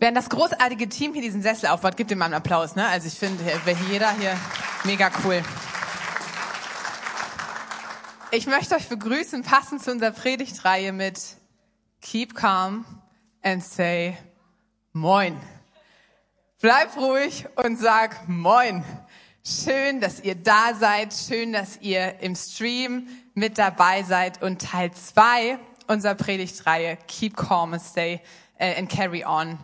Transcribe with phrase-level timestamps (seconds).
[0.00, 2.76] Während das großartige Team hier diesen Sessel aufbaut, gibt ihm mal einen Applaus.
[2.76, 2.86] Ne?
[2.86, 3.42] Also ich finde,
[3.90, 4.36] jeder hier
[4.84, 5.42] mega cool.
[8.30, 11.20] Ich möchte euch begrüßen, passend zu unserer Predigtreihe mit
[12.00, 12.84] Keep Calm
[13.42, 14.16] and Say
[14.92, 15.36] Moin.
[16.60, 18.84] Bleib ruhig und sag Moin.
[19.44, 21.12] Schön, dass ihr da seid.
[21.12, 25.58] Schön, dass ihr im Stream mit dabei seid und Teil zwei
[25.88, 28.20] unserer Predigtreihe Keep Calm and Stay
[28.58, 29.58] äh, and Carry On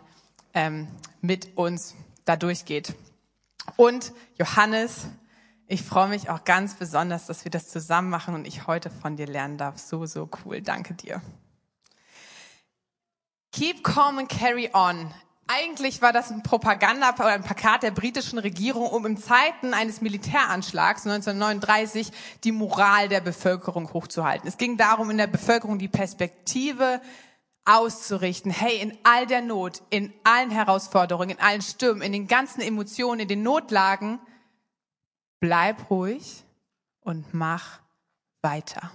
[0.55, 0.87] ähm,
[1.21, 1.93] mit uns
[2.25, 2.95] da durchgeht.
[3.75, 5.07] Und Johannes,
[5.67, 9.17] ich freue mich auch ganz besonders, dass wir das zusammen machen und ich heute von
[9.17, 9.77] dir lernen darf.
[9.77, 10.61] So, so cool.
[10.61, 11.21] Danke dir.
[13.51, 15.13] Keep calm and carry on.
[15.47, 20.01] Eigentlich war das ein Propaganda oder ein Plakat der britischen Regierung, um in Zeiten eines
[20.01, 22.11] Militäranschlags 1939
[22.43, 24.47] die Moral der Bevölkerung hochzuhalten.
[24.47, 26.99] Es ging darum, in der Bevölkerung die Perspektive
[27.65, 28.51] auszurichten.
[28.51, 33.21] Hey, in all der Not, in allen Herausforderungen, in allen Stürmen, in den ganzen Emotionen,
[33.21, 34.19] in den Notlagen,
[35.39, 36.43] bleib ruhig
[37.01, 37.79] und mach
[38.41, 38.91] weiter.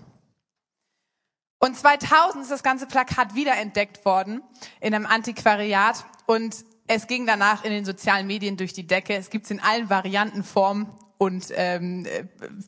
[1.59, 4.43] Und 2000 ist das ganze Plakat wiederentdeckt worden
[4.81, 9.15] in einem Antiquariat und es ging danach in den sozialen Medien durch die Decke.
[9.15, 12.07] Es gibt es in allen Varianten, Formen und ähm,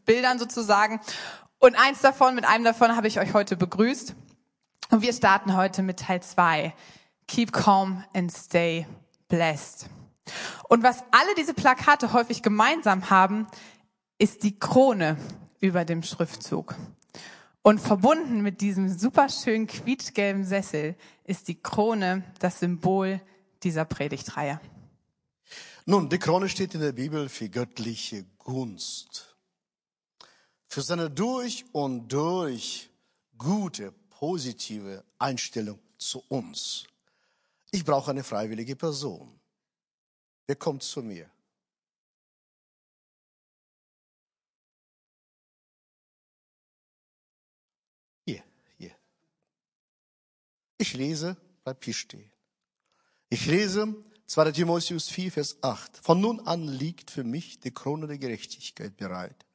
[0.05, 1.01] Bildern sozusagen.
[1.59, 4.15] Und eins davon, mit einem davon habe ich euch heute begrüßt.
[4.93, 6.75] Und wir starten heute mit Teil zwei.
[7.27, 8.87] Keep calm and stay
[9.27, 9.89] blessed.
[10.69, 13.47] Und was alle diese Plakate häufig gemeinsam haben,
[14.19, 15.17] ist die Krone
[15.61, 16.75] über dem Schriftzug.
[17.63, 23.23] Und verbunden mit diesem superschönen quietschgelben Sessel ist die Krone das Symbol
[23.63, 24.61] dieser Predigtreihe.
[25.87, 29.39] Nun, die Krone steht in der Bibel für göttliche Gunst.
[30.67, 32.91] Für seine durch und durch
[33.39, 36.85] gute, positive Einstellung zu uns.
[37.73, 39.37] Ich brauche eine freiwillige Person.
[40.47, 41.29] Wer kommt zu mir?
[50.79, 52.31] Ich lese, bleib hier stehen.
[53.29, 53.95] Ich lese
[54.27, 54.53] 2.
[54.53, 55.97] Timotheus 4, Vers 8.
[55.97, 59.47] Von nun an liegt für mich die Krone der Gerechtigkeit bereit,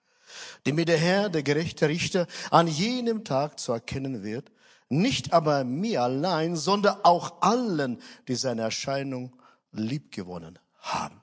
[0.66, 4.52] die mir der Herr, der gerechte Richter, an jenem Tag zu erkennen wird,
[4.90, 9.36] nicht aber mir allein, sondern auch allen, die seine Erscheinung
[9.72, 11.22] liebgewonnen haben.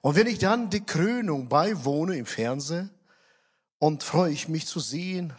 [0.00, 2.90] Und wenn ich dann die Krönung beiwohne im Fernsehen
[3.78, 5.32] und freue ich mich zu sehen,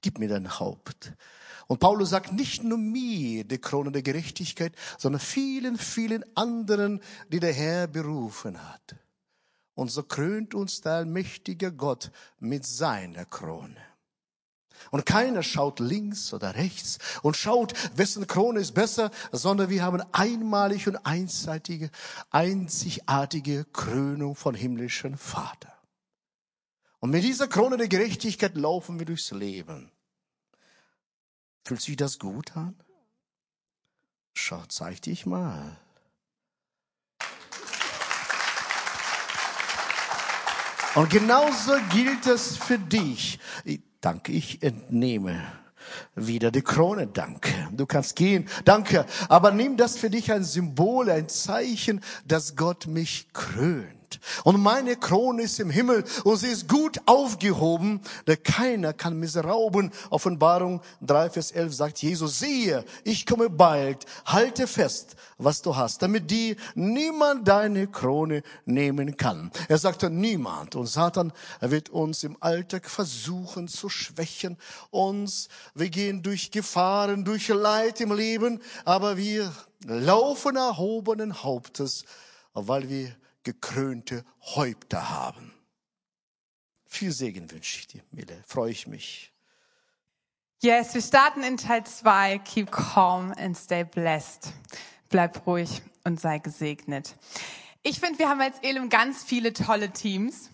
[0.00, 1.12] gib mir dein Haupt.
[1.66, 7.00] Und Paulus sagt nicht nur mir die Krone der Gerechtigkeit, sondern vielen, vielen anderen,
[7.30, 8.96] die der Herr berufen hat.
[9.74, 13.76] Und so krönt uns der allmächtige Gott mit seiner Krone.
[14.90, 20.02] Und keiner schaut links oder rechts und schaut, wessen Krone ist besser, sondern wir haben
[20.12, 21.90] einmalig und einseitige,
[22.30, 25.72] einzigartige Krönung von himmlischen Vater.
[27.00, 29.90] Und mit dieser Krone der Gerechtigkeit laufen wir durchs Leben.
[31.64, 32.76] Fühlt sich das gut an?
[34.34, 35.76] Schau, zeig dich mal.
[40.94, 43.38] Und genauso gilt es für dich.
[44.02, 45.40] Danke, ich entnehme
[46.16, 47.06] wieder die Krone.
[47.06, 47.52] Danke.
[47.70, 48.48] Du kannst gehen.
[48.64, 49.06] Danke.
[49.28, 54.01] Aber nimm das für dich ein Symbol, ein Zeichen, dass Gott mich krönt.
[54.44, 59.36] Und meine Krone ist im Himmel und sie ist gut aufgehoben, der keiner kann mich
[59.36, 59.90] rauben.
[60.10, 66.02] Offenbarung 3, Vers 11 sagt Jesus, siehe, ich komme bald, halte fest, was du hast,
[66.02, 69.50] damit dir niemand deine Krone nehmen kann.
[69.68, 70.74] Er sagte niemand.
[70.74, 74.56] Und Satan wird uns im Alltag versuchen zu schwächen.
[74.90, 79.52] Uns, wir gehen durch Gefahren, durch Leid im Leben, aber wir
[79.86, 82.04] laufen erhobenen Hauptes,
[82.54, 85.52] weil wir gekrönte Häupter haben.
[86.86, 88.42] Viel Segen wünsche ich dir, Mille.
[88.46, 89.32] Freue ich mich.
[90.60, 92.38] Yes, wir starten in Teil 2.
[92.38, 94.52] Keep calm and stay blessed.
[95.08, 97.16] Bleib ruhig und sei gesegnet.
[97.82, 100.50] Ich finde, wir haben als Elim ganz viele tolle Teams.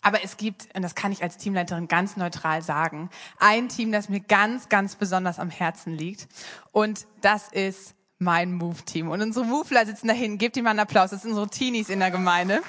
[0.00, 3.08] Aber es gibt, und das kann ich als Teamleiterin ganz neutral sagen,
[3.38, 6.26] ein Team, das mir ganz, ganz besonders am Herzen liegt.
[6.72, 9.08] Und das ist mein Move-Team.
[9.08, 10.38] Und unsere Moveler sitzen da hinten.
[10.38, 11.10] Gebt ihm einen Applaus.
[11.10, 12.62] Das sind unsere Teenies in der Gemeinde.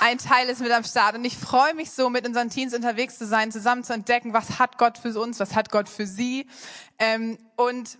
[0.00, 1.16] Ein Teil ist mit am Start.
[1.16, 4.58] Und ich freue mich so, mit unseren Teens unterwegs zu sein, zusammen zu entdecken, was
[4.58, 6.46] hat Gott für uns, was hat Gott für sie.
[6.98, 7.98] Ähm, und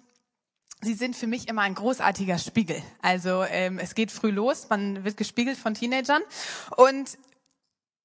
[0.81, 2.81] Sie sind für mich immer ein großartiger Spiegel.
[3.03, 6.23] Also ähm, es geht früh los, man wird gespiegelt von Teenagern
[6.77, 7.19] und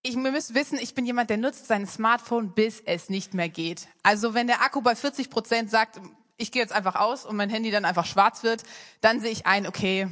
[0.04, 3.50] ich, wir müssen wissen, ich bin jemand, der nutzt sein Smartphone, bis es nicht mehr
[3.50, 3.88] geht.
[4.04, 6.00] Also wenn der Akku bei 40 Prozent sagt,
[6.38, 8.64] ich gehe jetzt einfach aus und mein Handy dann einfach schwarz wird,
[9.02, 10.08] dann sehe ich ein, okay,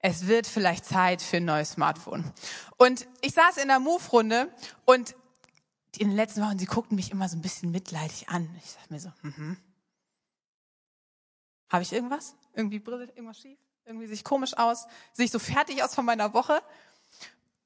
[0.00, 2.24] es wird vielleicht Zeit für ein neues Smartphone.
[2.78, 4.50] Und ich saß in der Move-Runde
[4.84, 5.14] und
[5.98, 8.48] in den letzten Wochen, sie guckten mich immer so ein bisschen mitleidig an.
[8.64, 9.58] Ich dachte mir so, mhm.
[11.68, 12.36] Habe ich irgendwas?
[12.54, 13.58] Irgendwie Brille, irgendwas schief?
[13.84, 14.86] Irgendwie sehe ich komisch aus?
[15.12, 16.62] Sehe ich so fertig aus von meiner Woche?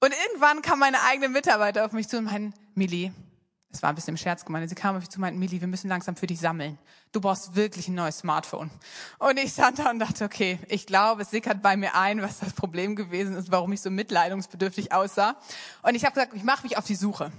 [0.01, 3.13] Und irgendwann kam meine eigene Mitarbeiter auf mich zu und meinen, Mili,
[3.71, 5.61] es war ein bisschen im Scherz gemeint, sie kam auf mich zu und meinten, Mili,
[5.61, 6.79] wir müssen langsam für dich sammeln.
[7.13, 8.71] Du brauchst wirklich ein neues Smartphone.
[9.19, 12.39] Und ich stand da und dachte, okay, ich glaube, es sickert bei mir ein, was
[12.39, 15.37] das Problem gewesen ist, warum ich so mitleidungsbedürftig aussah.
[15.83, 17.31] Und ich habe gesagt, ich mache mich auf die Suche.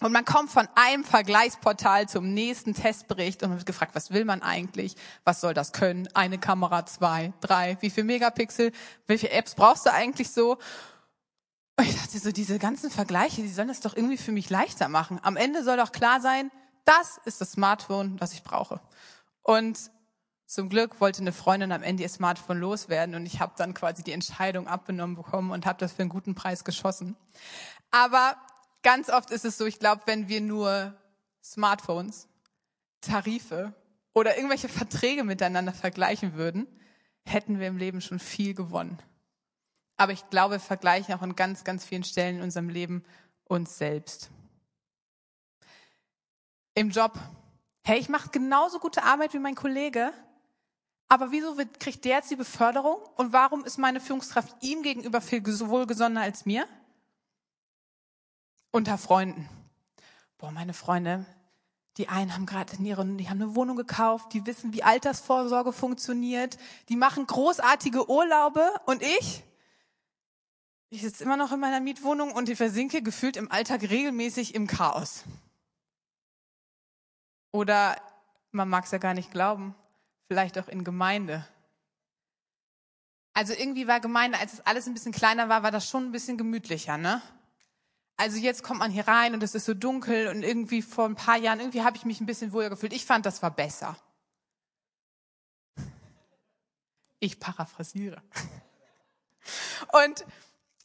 [0.00, 4.42] Und man kommt von einem Vergleichsportal zum nächsten Testbericht und wird gefragt, was will man
[4.42, 4.94] eigentlich?
[5.24, 6.08] Was soll das können?
[6.14, 8.70] Eine Kamera, zwei, drei, wie viel Megapixel?
[9.08, 10.58] Viele Apps brauchst du eigentlich so?
[11.78, 14.88] Und ich dachte so, diese ganzen Vergleiche, die sollen das doch irgendwie für mich leichter
[14.88, 15.20] machen.
[15.22, 16.50] Am Ende soll doch klar sein,
[16.84, 18.80] das ist das Smartphone, das ich brauche.
[19.42, 19.78] Und
[20.44, 24.02] zum Glück wollte eine Freundin am Ende ihr Smartphone loswerden und ich habe dann quasi
[24.02, 27.16] die Entscheidung abgenommen bekommen und habe das für einen guten Preis geschossen.
[27.92, 28.36] Aber
[28.82, 30.96] ganz oft ist es so, ich glaube, wenn wir nur
[31.44, 32.26] Smartphones,
[33.02, 33.72] Tarife
[34.14, 36.66] oder irgendwelche Verträge miteinander vergleichen würden,
[37.24, 38.98] hätten wir im Leben schon viel gewonnen.
[39.98, 43.04] Aber ich glaube, wir vergleichen auch an ganz, ganz vielen Stellen in unserem Leben
[43.44, 44.30] uns selbst.
[46.74, 47.18] Im Job.
[47.84, 50.12] Hey, ich mache genauso gute Arbeit wie mein Kollege,
[51.08, 55.44] aber wieso kriegt der jetzt die Beförderung und warum ist meine Führungskraft ihm gegenüber viel
[55.44, 56.68] wohlgesonnener als mir?
[58.70, 59.48] Unter Freunden.
[60.36, 61.24] Boah, meine Freunde,
[61.96, 65.72] die einen haben gerade in ihren, die haben eine Wohnung gekauft, die wissen, wie Altersvorsorge
[65.72, 66.58] funktioniert,
[66.88, 69.42] die machen großartige Urlaube und ich?
[70.90, 74.66] Ich sitze immer noch in meiner Mietwohnung und ich versinke gefühlt im Alltag regelmäßig im
[74.66, 75.24] Chaos.
[77.52, 78.00] Oder
[78.52, 79.74] man mag es ja gar nicht glauben,
[80.28, 81.46] vielleicht auch in Gemeinde.
[83.34, 86.12] Also irgendwie war Gemeinde, als es alles ein bisschen kleiner war, war das schon ein
[86.12, 87.22] bisschen gemütlicher, ne?
[88.16, 91.14] Also jetzt kommt man hier rein und es ist so dunkel und irgendwie vor ein
[91.14, 92.92] paar Jahren, irgendwie habe ich mich ein bisschen wohler gefühlt.
[92.92, 93.96] Ich fand, das war besser.
[97.20, 98.22] Ich paraphrasiere.
[99.92, 100.24] Und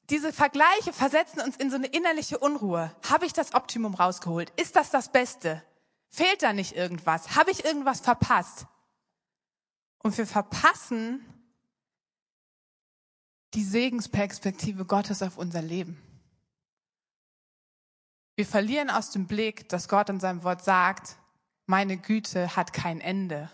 [0.09, 2.93] diese Vergleiche versetzen uns in so eine innerliche Unruhe.
[3.09, 4.51] Habe ich das Optimum rausgeholt?
[4.57, 5.63] Ist das das Beste?
[6.09, 7.35] Fehlt da nicht irgendwas?
[7.35, 8.67] Habe ich irgendwas verpasst?
[9.99, 11.25] Und wir verpassen
[13.53, 16.01] die Segensperspektive Gottes auf unser Leben.
[18.35, 21.15] Wir verlieren aus dem Blick, dass Gott in seinem Wort sagt,
[21.65, 23.49] meine Güte hat kein Ende.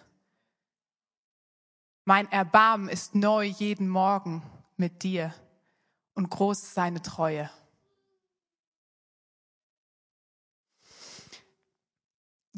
[2.05, 4.41] Mein Erbarmen ist neu jeden Morgen
[4.77, 5.33] mit dir
[6.13, 7.49] und groß seine Treue.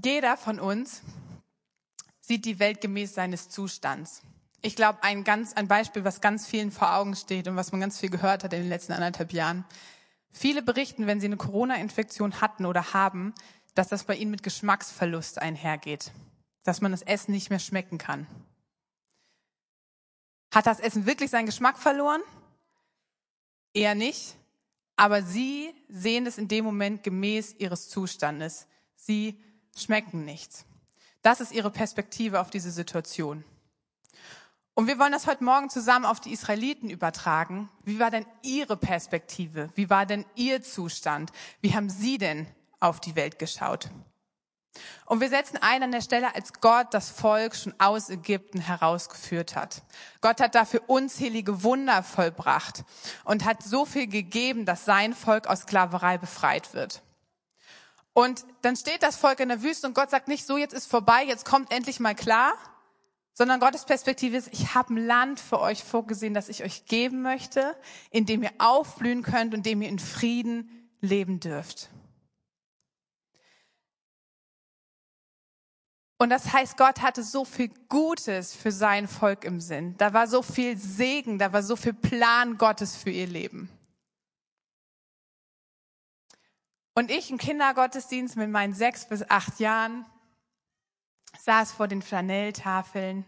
[0.04, 1.02] Jeder von uns
[2.20, 4.22] sieht die Welt gemäß seines Zustands.
[4.62, 8.00] Ich glaube, ein, ein Beispiel, was ganz vielen vor Augen steht und was man ganz
[8.00, 9.66] viel gehört hat in den letzten anderthalb Jahren.
[10.32, 13.34] Viele berichten, wenn sie eine Corona-Infektion hatten oder haben,
[13.76, 16.12] dass das bei ihnen mit Geschmacksverlust einhergeht,
[16.64, 18.28] dass man das Essen nicht mehr schmecken kann.
[20.54, 22.22] Hat das Essen wirklich seinen Geschmack verloren?
[23.74, 24.36] Eher nicht.
[24.96, 28.68] Aber sie sehen es in dem Moment gemäß ihres Zustandes.
[28.96, 29.42] Sie
[29.76, 30.66] schmecken nichts.
[31.22, 33.44] Das ist ihre Perspektive auf diese Situation.
[34.74, 37.70] Und wir wollen das heute Morgen zusammen auf die Israeliten übertragen.
[37.84, 39.70] Wie war denn ihre Perspektive?
[39.76, 41.32] Wie war denn ihr Zustand?
[41.62, 42.48] Wie haben sie denn
[42.80, 43.90] auf die Welt geschaut?
[45.06, 49.56] Und wir setzen ein an der Stelle, als Gott das Volk schon aus Ägypten herausgeführt
[49.56, 49.82] hat.
[50.22, 52.84] Gott hat dafür unzählige Wunder vollbracht
[53.26, 57.02] und hat so viel gegeben, dass sein Volk aus Sklaverei befreit wird.
[58.14, 60.90] Und dann steht das Volk in der Wüste und Gott sagt nicht so, jetzt ist
[60.90, 62.54] vorbei, jetzt kommt endlich mal klar,
[63.34, 67.22] sondern Gottes Perspektive ist, ich habe ein Land für euch vorgesehen, das ich euch geben
[67.22, 67.76] möchte,
[68.10, 71.90] in dem ihr aufblühen könnt und in dem ihr in Frieden leben dürft.
[76.22, 79.98] Und das heißt, Gott hatte so viel Gutes für sein Volk im Sinn.
[79.98, 83.72] Da war so viel Segen, da war so viel Plan Gottes für ihr Leben.
[86.94, 90.06] Und ich im Kindergottesdienst mit meinen sechs bis acht Jahren
[91.40, 93.26] saß vor den Flanelltafeln.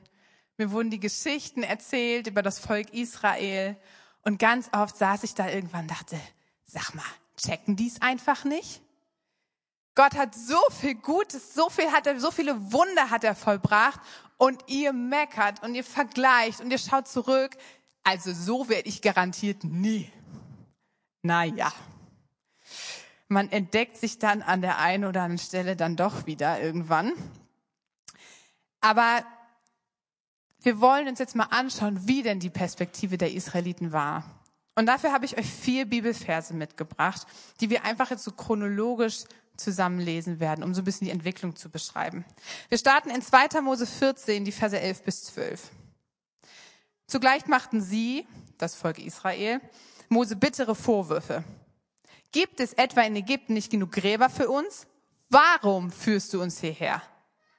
[0.58, 3.76] Mir wurden die Geschichten erzählt über das Volk Israel.
[4.22, 6.20] Und ganz oft saß ich da irgendwann und dachte,
[6.64, 7.02] sag mal,
[7.38, 8.84] checken die es einfach nicht?
[9.96, 14.00] Gott hat so viel Gutes, so viel hat er, so viele Wunder hat er vollbracht
[14.38, 17.56] und ihr meckert und ihr vergleicht und ihr schaut zurück.
[18.04, 20.12] Also so werde ich garantiert nie.
[21.22, 21.72] Naja.
[23.28, 27.14] Man entdeckt sich dann an der einen oder anderen Stelle dann doch wieder irgendwann.
[28.82, 29.24] Aber
[30.60, 34.24] wir wollen uns jetzt mal anschauen, wie denn die Perspektive der Israeliten war.
[34.76, 37.28] Und dafür habe ich euch vier Bibelverse mitgebracht,
[37.60, 39.26] die wir einfach jetzt so chronologisch
[39.56, 42.26] zusammenlesen werden, um so ein bisschen die Entwicklung zu beschreiben.
[42.70, 43.62] Wir starten in 2.
[43.62, 45.70] Mose 14, die Verse 11 bis 12.
[47.06, 48.26] Zugleich machten sie,
[48.58, 49.62] das Volk Israel,
[50.10, 51.44] Mose bittere Vorwürfe.
[52.32, 54.88] Gibt es etwa in Ägypten nicht genug Gräber für uns?
[55.30, 57.02] Warum führst du uns hierher?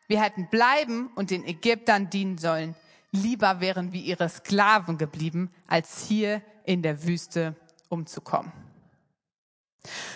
[0.08, 2.74] Wir hätten bleiben und den Ägyptern dienen sollen.
[3.12, 7.54] Lieber wären wir ihre Sklaven geblieben, als hier in der Wüste
[7.88, 8.52] umzukommen.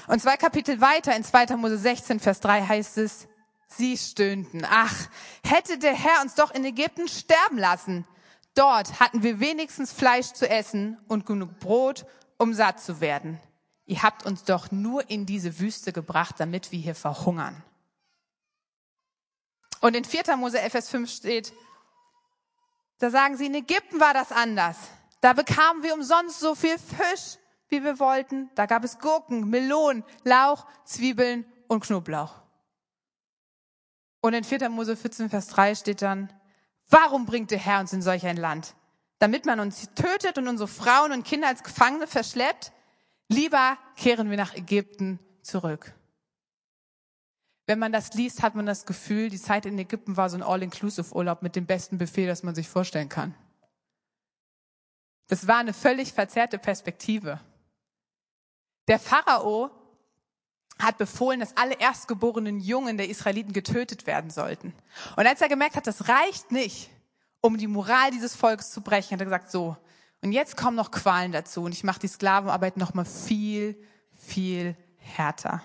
[0.07, 1.57] Und zwei Kapitel weiter in 2.
[1.57, 3.29] Mose 16, Vers 3 heißt es,
[3.69, 5.09] sie stöhnten, ach,
[5.45, 8.07] hätte der Herr uns doch in Ägypten sterben lassen.
[8.55, 12.07] Dort hatten wir wenigstens Fleisch zu essen und genug Brot,
[12.39, 13.39] um satt zu werden.
[13.85, 17.63] Ihr habt uns doch nur in diese Wüste gebracht, damit wir hier verhungern.
[19.81, 20.37] Und in 4.
[20.37, 21.53] Mose 11, Vers 5 steht,
[22.99, 24.77] da sagen sie, in Ägypten war das anders.
[25.21, 28.51] Da bekamen wir umsonst so viel Fisch, wie wir wollten.
[28.55, 32.35] Da gab es Gurken, Melonen, Lauch, Zwiebeln und Knoblauch.
[34.21, 34.69] Und in 4.
[34.69, 36.33] Mose 14, Vers 3 steht dann,
[36.89, 38.75] warum bringt der Herr uns in solch ein Land?
[39.19, 42.73] Damit man uns tötet und unsere Frauen und Kinder als Gefangene verschleppt?
[43.29, 45.95] Lieber kehren wir nach Ägypten zurück.
[47.67, 50.43] Wenn man das liest, hat man das Gefühl, die Zeit in Ägypten war so ein
[50.43, 53.35] All-Inclusive-Urlaub mit dem besten Buffet, das man sich vorstellen kann.
[55.29, 57.41] Das war eine völlig verzerrte Perspektive.
[58.89, 59.71] Der Pharao
[60.79, 64.73] hat befohlen, dass alle erstgeborenen Jungen der Israeliten getötet werden sollten.
[65.17, 66.91] Und als er gemerkt hat, das reicht nicht,
[67.41, 69.77] um die Moral dieses Volkes zu brechen, hat er gesagt, so,
[70.23, 73.81] und jetzt kommen noch Qualen dazu und ich mache die Sklavenarbeit noch mal viel,
[74.15, 75.63] viel härter.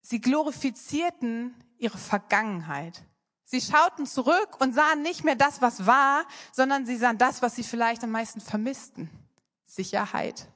[0.00, 3.02] Sie glorifizierten ihre Vergangenheit.
[3.48, 7.54] Sie schauten zurück und sahen nicht mehr das, was war, sondern sie sahen das, was
[7.54, 9.08] sie vielleicht am meisten vermissten.
[9.64, 10.48] Sicherheit,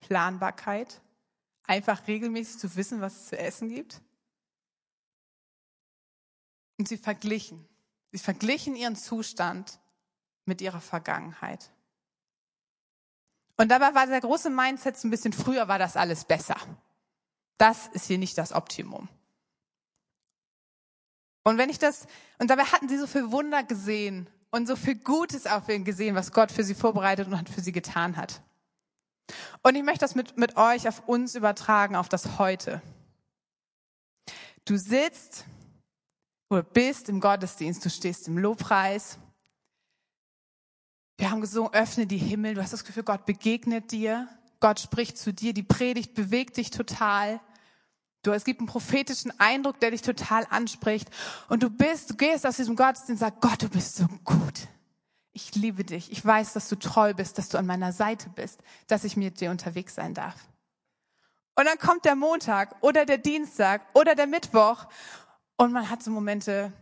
[0.00, 1.00] Planbarkeit,
[1.62, 4.00] einfach regelmäßig zu wissen, was es zu essen gibt.
[6.78, 7.64] Und sie verglichen.
[8.10, 9.78] Sie verglichen ihren Zustand
[10.46, 11.70] mit ihrer Vergangenheit.
[13.56, 16.56] Und dabei war der große Mindset ein bisschen früher war das alles besser.
[17.56, 19.08] Das ist hier nicht das Optimum.
[21.42, 22.06] Und wenn ich das,
[22.38, 26.14] und dabei hatten sie so viel Wunder gesehen und so viel Gutes auf ihn gesehen,
[26.14, 28.42] was Gott für sie vorbereitet und für sie getan hat.
[29.62, 32.82] Und ich möchte das mit, mit euch auf uns übertragen, auf das Heute.
[34.64, 35.44] Du sitzt
[36.50, 39.18] oder bist im Gottesdienst, du stehst im Lobpreis.
[41.18, 42.54] Wir haben gesungen, öffne die Himmel.
[42.54, 44.28] Du hast das Gefühl, Gott begegnet dir.
[44.58, 45.52] Gott spricht zu dir.
[45.52, 47.40] Die Predigt bewegt dich total.
[48.22, 51.08] Du, es gibt einen prophetischen Eindruck, der dich total anspricht.
[51.48, 54.68] Und du bist, du gehst aus diesem Gottesdienst und sagst, Gott, du bist so gut.
[55.32, 56.12] Ich liebe dich.
[56.12, 59.40] Ich weiß, dass du treu bist, dass du an meiner Seite bist, dass ich mit
[59.40, 60.34] dir unterwegs sein darf.
[61.54, 64.86] Und dann kommt der Montag oder der Dienstag oder der Mittwoch
[65.56, 66.72] und man hat so Momente,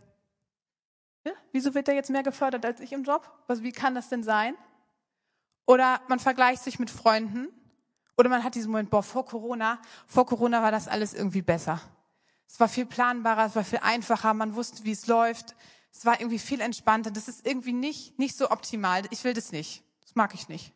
[1.25, 3.29] ja, wieso wird der jetzt mehr gefördert als ich im Job?
[3.47, 4.55] Was, wie kann das denn sein?
[5.65, 7.49] Oder man vergleicht sich mit Freunden
[8.19, 11.79] oder man hat diesen Moment, boah, vor Corona, vor Corona war das alles irgendwie besser.
[12.49, 15.55] Es war viel planbarer, es war viel einfacher, man wusste, wie es läuft.
[15.93, 17.11] Es war irgendwie viel entspannter.
[17.11, 19.03] Das ist irgendwie nicht, nicht so optimal.
[19.11, 19.85] Ich will das nicht.
[20.01, 20.73] Das mag ich nicht.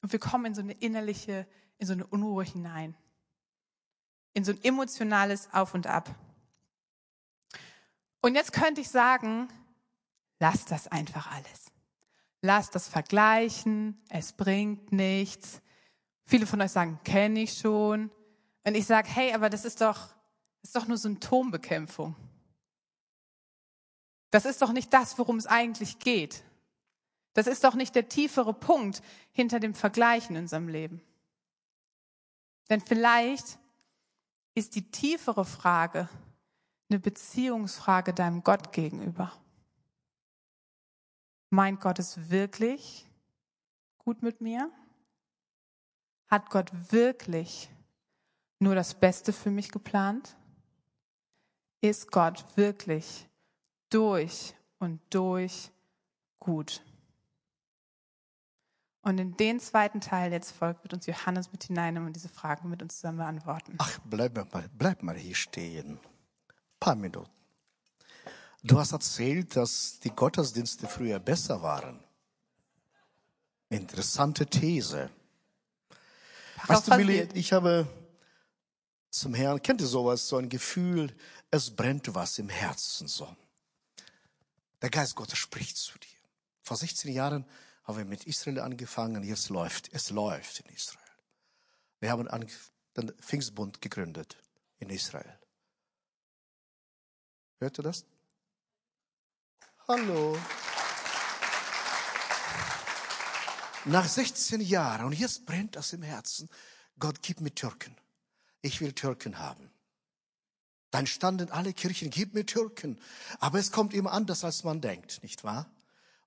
[0.00, 1.44] Und wir kommen in so eine innerliche,
[1.76, 2.96] in so eine Unruhe hinein.
[4.32, 6.14] In so ein emotionales Auf und Ab.
[8.20, 9.48] Und jetzt könnte ich sagen,
[10.38, 11.72] lass das einfach alles.
[12.42, 14.00] Lass das vergleichen.
[14.08, 15.62] Es bringt nichts.
[16.28, 18.10] Viele von euch sagen, kenne ich schon.
[18.62, 20.10] Und ich sage, hey, aber das ist doch,
[20.62, 22.14] ist doch nur Symptombekämpfung.
[24.30, 26.44] Das ist doch nicht das, worum es eigentlich geht.
[27.32, 29.00] Das ist doch nicht der tiefere Punkt
[29.32, 31.00] hinter dem Vergleichen in unserem Leben.
[32.68, 33.58] Denn vielleicht
[34.54, 36.10] ist die tiefere Frage
[36.90, 39.32] eine Beziehungsfrage deinem Gott gegenüber.
[41.48, 43.06] Meint Gott es wirklich
[43.96, 44.70] gut mit mir?
[46.28, 47.70] Hat Gott wirklich
[48.58, 50.36] nur das Beste für mich geplant?
[51.80, 53.28] Ist Gott wirklich
[53.88, 55.70] durch und durch
[56.38, 56.82] gut?
[59.02, 62.68] Und in den zweiten Teil jetzt folgt, wird uns Johannes mit hineinnehmen und diese Fragen
[62.68, 63.74] mit uns zusammen beantworten.
[63.78, 65.92] Ach, bleib mal, bleib mal hier stehen.
[65.92, 67.30] Ein paar Minuten.
[68.62, 72.00] Du hast erzählt, dass die Gottesdienste früher besser waren.
[73.70, 75.10] Interessante These.
[76.66, 77.86] Weißt du, Millie, ich habe
[79.10, 81.14] zum Herrn, kennt ihr sowas, so ein Gefühl,
[81.50, 83.34] es brennt was im Herzen so.
[84.82, 86.18] Der Geist Gottes spricht zu dir.
[86.62, 87.46] Vor 16 Jahren
[87.84, 91.02] haben wir mit Israel angefangen, jetzt läuft, es läuft in Israel.
[92.00, 92.28] Wir haben
[92.96, 94.36] den Pfingstbund gegründet
[94.78, 95.38] in Israel.
[97.58, 98.04] Hört ihr das?
[99.88, 100.36] Hallo.
[103.84, 106.48] Nach 16 Jahren, und jetzt brennt das im Herzen,
[106.98, 107.96] Gott gib mir Türken.
[108.60, 109.70] Ich will Türken haben.
[110.90, 112.98] Dann standen alle Kirchen, gib mir Türken.
[113.40, 115.70] Aber es kommt immer anders, als man denkt, nicht wahr?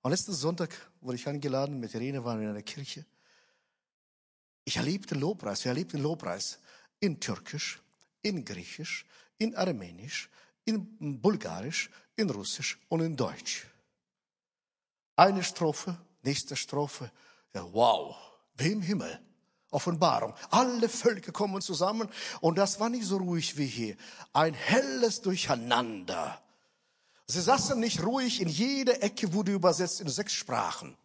[0.02, 3.04] Und letzten Sonntag wurde ich eingeladen, mit Irene waren wir in einer Kirche.
[4.64, 6.58] Ich erlebte Lobpreis, wir erlebten Lobpreis
[7.00, 7.80] in Türkisch,
[8.22, 9.04] in Griechisch,
[9.38, 10.30] in Armenisch,
[10.64, 13.66] in Bulgarisch, in Russisch und in Deutsch.
[15.16, 17.10] Eine Strophe, nächste Strophe,
[17.60, 18.16] wow,
[18.56, 19.20] wie im Himmel.
[19.70, 20.34] Offenbarung.
[20.50, 22.08] Alle Völker kommen zusammen
[22.40, 23.96] und das war nicht so ruhig wie hier.
[24.32, 26.40] Ein helles Durcheinander.
[27.26, 30.96] Sie saßen nicht ruhig, in jeder Ecke wurde übersetzt in sechs Sprachen.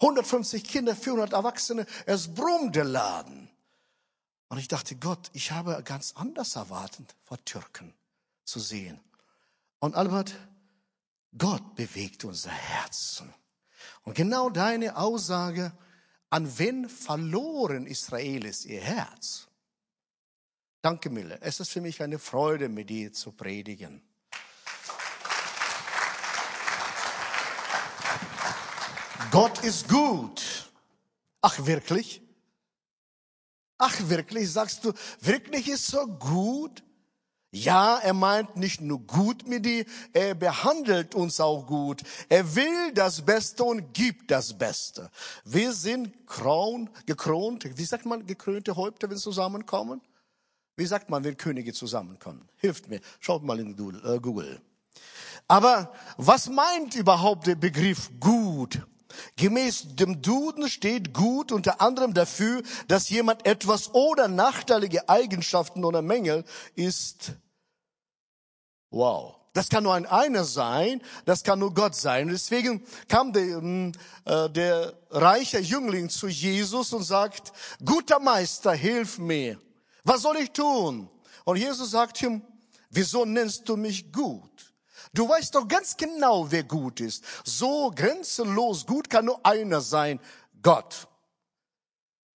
[0.00, 3.50] 150 Kinder, 400 Erwachsene, es brummte Laden.
[4.48, 7.92] Und ich dachte, Gott, ich habe ganz anders erwartet, vor Türken
[8.44, 8.98] zu sehen.
[9.80, 10.34] Und Albert,
[11.36, 13.34] Gott bewegt unser Herzen.
[14.08, 15.70] Und genau deine Aussage,
[16.30, 19.48] an wen verloren Israel ist ihr Herz?
[20.80, 21.38] Danke, Mille.
[21.42, 24.00] Es ist für mich eine Freude, mit dir zu predigen.
[29.30, 30.72] Gott ist gut.
[31.42, 32.22] Ach, wirklich?
[33.76, 34.50] Ach, wirklich?
[34.50, 36.82] Sagst du, wirklich ist so gut?
[37.50, 42.02] Ja, er meint nicht nur gut mit dir, er behandelt uns auch gut.
[42.28, 45.10] Er will das Beste und gibt das Beste.
[45.44, 50.02] Wir sind kron, gekront, wie sagt man, gekrönte Häupter, wenn sie zusammenkommen?
[50.76, 52.48] Wie sagt man, wenn Könige zusammenkommen?
[52.56, 54.60] Hilft mir, schaut mal in äh, Google.
[55.48, 58.82] Aber was meint überhaupt der Begriff gut?
[59.36, 66.02] Gemäß dem Duden steht gut unter anderem dafür, dass jemand etwas oder nachteilige Eigenschaften oder
[66.02, 66.44] Mängel
[66.74, 67.32] ist.
[68.90, 69.36] Wow.
[69.54, 72.28] Das kann nur ein einer sein, das kann nur Gott sein.
[72.28, 73.92] deswegen kam der, ähm,
[74.24, 77.52] äh, der reiche Jüngling zu Jesus und sagt,
[77.84, 79.60] guter Meister, hilf mir.
[80.04, 81.10] Was soll ich tun?
[81.44, 82.42] Und Jesus sagt ihm,
[82.90, 84.72] wieso nennst du mich gut?
[85.12, 87.24] Du weißt doch ganz genau, wer gut ist.
[87.44, 90.20] So grenzenlos gut kann nur einer sein,
[90.62, 91.08] Gott.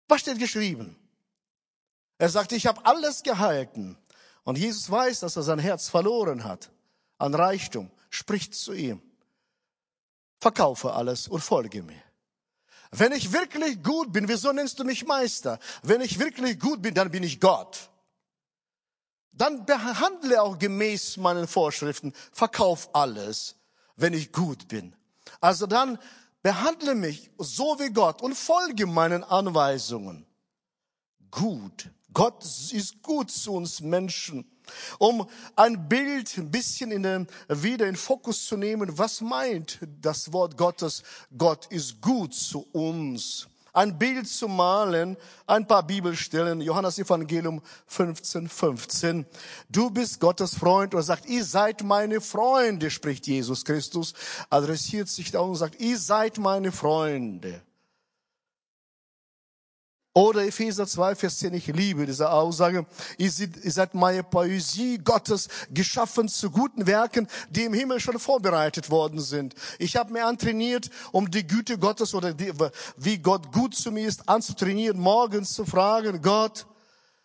[0.08, 0.96] Was steht geschrieben?
[2.18, 3.98] Er sagt, ich habe alles gehalten.
[4.50, 6.72] Und Jesus weiß, dass er sein Herz verloren hat
[7.18, 9.02] an Reichtum, spricht zu ihm.
[10.40, 12.02] Verkaufe alles und folge mir.
[12.92, 15.60] Wenn ich wirklich gut bin, wieso nennst du mich Meister?
[15.84, 17.90] Wenn ich wirklich gut bin, dann bin ich Gott
[19.40, 23.56] dann behandle auch gemäß meinen Vorschriften, verkauf alles,
[23.96, 24.94] wenn ich gut bin.
[25.40, 25.98] Also dann
[26.42, 30.26] behandle mich so wie Gott und folge meinen Anweisungen.
[31.32, 31.90] Gut.
[32.14, 34.46] Gott ist gut zu uns Menschen.
[35.00, 40.32] Um ein Bild ein bisschen in den, wieder in Fokus zu nehmen, was meint das
[40.32, 41.04] Wort Gottes?
[41.36, 45.18] Gott ist gut zu uns ein Bild zu malen,
[45.48, 49.26] ein paar Bibelstellen, Johannes Evangelium 15, 15.
[49.70, 54.14] Du bist Gottes Freund und sagt, ihr seid meine Freunde, spricht Jesus Christus,
[54.50, 57.62] adressiert sich da und sagt, ihr seid meine Freunde.
[60.20, 62.86] Oder Epheser 2, Vers 10, ich liebe diese Aussage.
[63.18, 69.22] Ihr seid meine Poesie Gottes, geschaffen zu guten Werken, die im Himmel schon vorbereitet worden
[69.22, 69.56] sind.
[69.78, 72.52] Ich habe mir antrainiert, um die Güte Gottes oder die,
[72.98, 76.68] wie Gott gut zu mir ist, anzutrainieren, morgens zu fragen, Gott,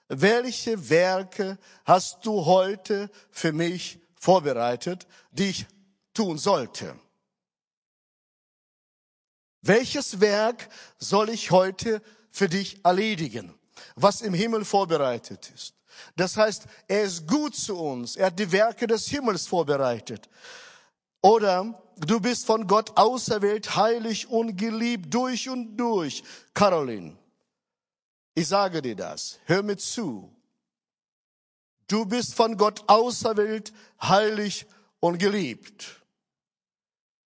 [0.07, 5.67] welche Werke hast du heute für mich vorbereitet, die ich
[6.15, 6.95] tun sollte?
[9.63, 10.69] Welches Werk
[11.01, 12.01] soll ich heute
[12.35, 13.55] für dich erledigen,
[13.95, 15.73] was im Himmel vorbereitet ist.
[16.17, 18.17] Das heißt, er ist gut zu uns.
[18.17, 20.29] Er hat die Werke des Himmels vorbereitet.
[21.23, 26.25] Oder du bist von Gott auserwählt, heilig und geliebt durch und durch.
[26.55, 27.17] Caroline,
[28.35, 29.39] ich sage dir das.
[29.45, 30.29] Hör mir zu.
[31.87, 34.67] Du bist von Gott auserwählt, heilig
[34.99, 36.03] und geliebt.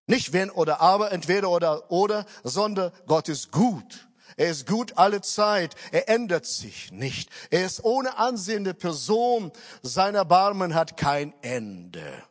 [0.05, 4.08] Nicht wenn oder aber, entweder oder oder, sondern Gott ist gut.
[4.39, 5.75] Er ist gut alle Zeit.
[5.91, 7.29] Er ändert sich nicht.
[7.49, 9.51] Er ist ohne ansehende Person.
[9.81, 12.23] Sein Erbarmen hat kein Ende.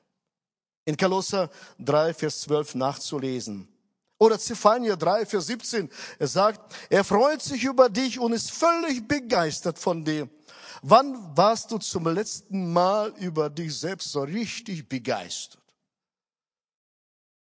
[0.86, 3.68] In Kolosser 3, Vers 12 nachzulesen.
[4.16, 5.90] Oder Zephania 3, Vers 17.
[6.18, 10.30] Er sagt, er freut sich über dich und ist völlig begeistert von dir.
[10.80, 15.60] Wann warst du zum letzten Mal über dich selbst so richtig begeistert?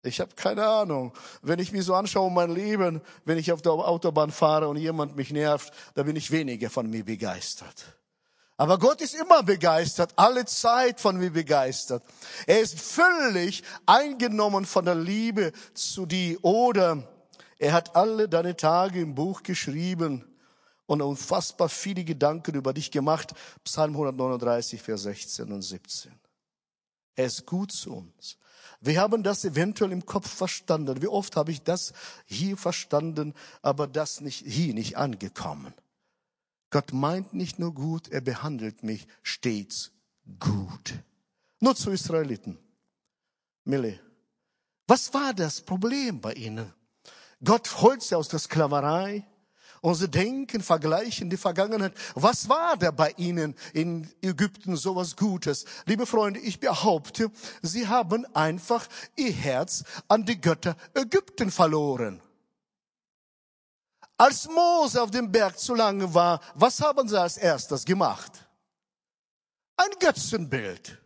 [0.04, 1.12] Ich habe keine Ahnung.
[1.42, 5.16] Wenn ich mich so anschaue, mein Leben, wenn ich auf der Autobahn fahre und jemand
[5.16, 7.96] mich nervt, da bin ich weniger von mir begeistert.
[8.56, 12.04] Aber Gott ist immer begeistert, alle Zeit von mir begeistert.
[12.46, 16.38] Er ist völlig eingenommen von der Liebe zu dir.
[16.44, 17.02] Oder
[17.58, 20.24] er hat alle deine Tage im Buch geschrieben
[20.86, 23.32] und unfassbar viele Gedanken über dich gemacht.
[23.64, 26.12] Psalm 139, Vers 16 und 17.
[27.16, 28.38] Er ist gut zu uns.
[28.80, 31.00] Wir haben das eventuell im Kopf verstanden.
[31.00, 31.92] Wie oft habe ich das
[32.26, 35.72] hier verstanden, aber das nicht hier nicht angekommen.
[36.70, 39.92] Gott meint nicht nur gut, er behandelt mich stets
[40.38, 40.94] gut.
[41.60, 42.58] Nur zu Israeliten.
[43.64, 44.00] Mille,
[44.86, 46.72] was war das Problem bei ihnen?
[47.42, 49.26] Gott holt sie aus der Sklaverei.
[49.84, 51.92] Unser Denken vergleichen die Vergangenheit.
[52.14, 55.66] Was war da bei ihnen in Ägypten so was Gutes?
[55.84, 62.22] Liebe Freunde, ich behaupte, sie haben einfach ihr Herz an die Götter Ägypten verloren.
[64.16, 68.32] Als Mose auf dem Berg zu lange war, was haben sie als erstes gemacht?
[69.76, 70.98] Ein Götzenbild.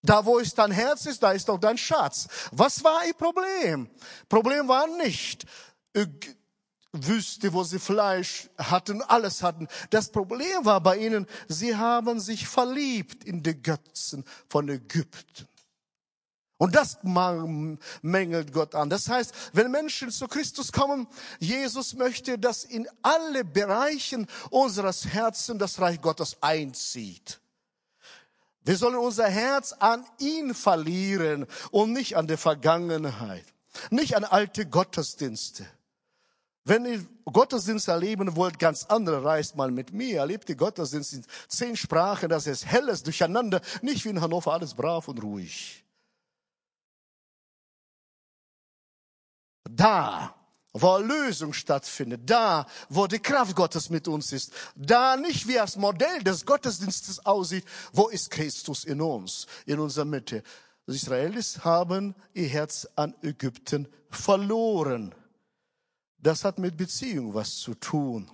[0.00, 2.28] Da, wo ist dein Herz ist, da ist auch dein Schatz.
[2.52, 3.90] Was war ihr Problem?
[4.28, 5.44] Problem war nicht
[6.94, 9.68] Wüste, wo sie Fleisch hatten, alles hatten.
[9.90, 15.48] Das Problem war bei ihnen, sie haben sich verliebt in die Götzen von Ägypten.
[16.56, 18.88] Und das mängelt Gott an.
[18.88, 21.08] Das heißt, wenn Menschen zu Christus kommen,
[21.40, 27.40] Jesus möchte, dass in alle Bereichen unseres Herzens das Reich Gottes einzieht.
[28.62, 33.44] Wir sollen unser Herz an ihn verlieren und nicht an der Vergangenheit,
[33.90, 35.66] nicht an alte Gottesdienste.
[36.64, 41.24] Wenn ihr Gottesdienst erleben wollt, ganz andere, reist mal mit mir, erlebt die Gottesdienst in
[41.48, 45.84] zehn Sprachen, das ist helles Durcheinander, nicht wie in Hannover, alles brav und ruhig.
[49.68, 50.34] Da,
[50.72, 55.76] wo Erlösung stattfindet, da, wo die Kraft Gottes mit uns ist, da nicht wie das
[55.76, 60.42] Modell des Gottesdienstes aussieht, wo ist Christus in uns, in unserer Mitte.
[60.86, 65.14] Die Israelis haben ihr Herz an Ägypten verloren.
[66.24, 68.30] Das hat mit Beziehung was zu tun.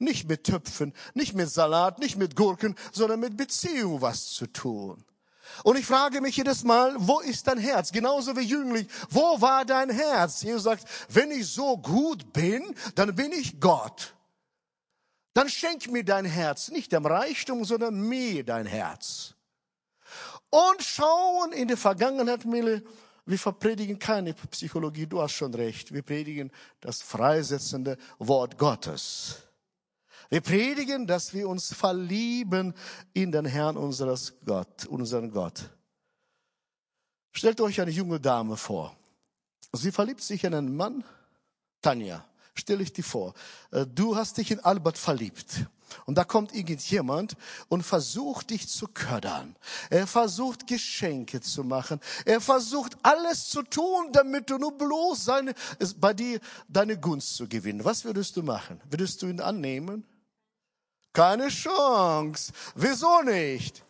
[0.00, 5.04] Nicht mit Töpfen, nicht mit Salat, nicht mit Gurken, sondern mit Beziehung was zu tun.
[5.62, 7.92] Und ich frage mich jedes Mal, wo ist dein Herz?
[7.92, 10.42] Genauso wie Jüngling, wo war dein Herz?
[10.42, 14.16] Jesus sagt, wenn ich so gut bin, dann bin ich Gott.
[15.32, 19.34] Dann schenk mir dein Herz, nicht dem Reichtum, sondern mir dein Herz.
[20.50, 22.82] Und schauen in die Vergangenheit, Mille,
[23.24, 25.92] wir verpredigen keine Psychologie, du hast schon recht.
[25.92, 29.42] Wir predigen das freisetzende Wort Gottes.
[30.28, 32.74] Wir predigen, dass wir uns verlieben
[33.12, 35.70] in den Herrn unseres Gott, unseren Gott.
[37.32, 38.96] Stellt euch eine junge Dame vor.
[39.72, 41.04] Sie verliebt sich in einen Mann.
[41.80, 43.34] Tanja, stell ich dir vor.
[43.70, 45.66] Äh, du hast dich in Albert verliebt.
[46.06, 47.36] Und da kommt irgendjemand
[47.68, 49.56] und versucht dich zu ködern.
[49.90, 52.00] Er versucht Geschenke zu machen.
[52.24, 55.54] Er versucht alles zu tun, damit du nur bloß seine,
[55.98, 57.84] bei dir deine Gunst zu gewinnen.
[57.84, 58.80] Was würdest du machen?
[58.90, 60.04] Würdest du ihn annehmen?
[61.12, 62.52] Keine Chance.
[62.74, 63.84] Wieso nicht?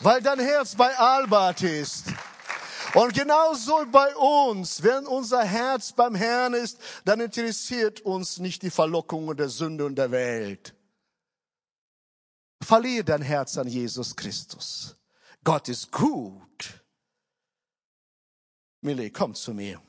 [0.00, 2.06] Weil dein Herz bei Albert ist.
[2.94, 8.70] Und genauso bei uns, wenn unser Herz beim Herrn ist, dann interessiert uns nicht die
[8.70, 10.76] Verlockungen der Sünde und der Welt.
[12.62, 14.96] Verliere dein Herz an Jesus Christus.
[15.42, 16.84] Gott ist gut.
[18.80, 19.82] Millie, komm zu mir.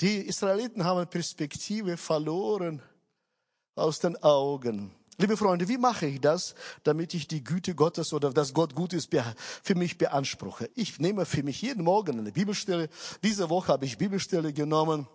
[0.00, 2.82] Die Israeliten haben Perspektive verloren
[3.74, 4.95] aus den Augen.
[5.18, 8.92] Liebe Freunde, wie mache ich das, damit ich die Güte Gottes oder dass Gott gut
[8.92, 9.10] ist,
[9.62, 10.68] für mich beanspruche?
[10.74, 12.90] Ich nehme für mich jeden Morgen eine Bibelstelle.
[13.22, 15.08] Diese Woche habe ich Bibelstelle genommen.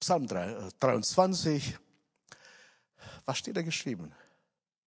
[0.00, 1.68] Psalm 23.
[1.68, 1.76] Äh,
[3.26, 4.12] Was steht da geschrieben?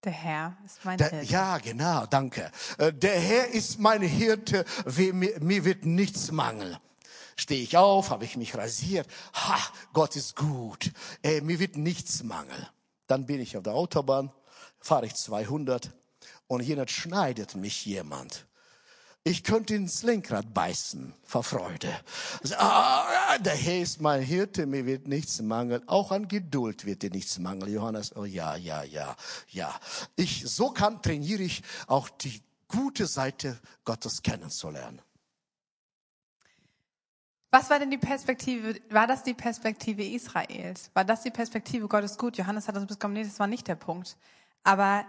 [0.04, 1.32] Der Herr ist mein der, Hirte.
[1.32, 2.52] Ja, genau, danke.
[2.78, 6.78] Äh, der Herr ist mein Hirte, mir, wird nichts mangeln.
[7.36, 9.08] Stehe ich auf, habe ich mich rasiert.
[9.34, 9.60] Ha,
[9.94, 10.92] Gott ist gut.
[11.22, 12.68] Ey, mir wird nichts mangeln.
[13.08, 14.32] Dann bin ich auf der Autobahn,
[14.80, 15.92] fahre ich 200
[16.48, 18.46] und hier schneidet mich jemand.
[19.24, 21.94] Ich könnte ins Lenkrad beißen vor Freude.
[22.58, 25.86] Ah, der Herr ist mein Hirte, mir wird nichts mangeln.
[25.86, 27.74] Auch an Geduld wird dir nichts mangeln.
[27.74, 29.18] Johannes, oh ja, ja, ja,
[29.50, 29.78] ja.
[30.16, 35.02] Ich, so kann, trainiere ich auch die gute Seite Gottes kennenzulernen.
[37.50, 40.92] Was war denn die Perspektive, war das die Perspektive Israels?
[40.94, 42.38] War das die Perspektive Gottes gut?
[42.38, 44.18] Johannes hat uns bekommen, nee, das war nicht der Punkt.
[44.64, 45.06] Aber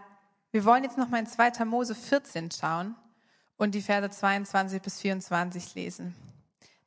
[0.52, 1.64] wir wollen jetzt nochmal in 2.
[1.64, 2.94] Mose 14 schauen.
[3.56, 6.14] und die Verse 22 bis 24 lesen.